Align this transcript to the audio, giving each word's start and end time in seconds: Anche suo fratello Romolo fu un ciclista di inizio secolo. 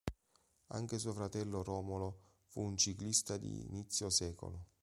Anche 0.69 0.97
suo 0.97 1.13
fratello 1.13 1.61
Romolo 1.61 2.21
fu 2.47 2.61
un 2.63 2.75
ciclista 2.75 3.37
di 3.37 3.67
inizio 3.67 4.09
secolo. 4.09 4.69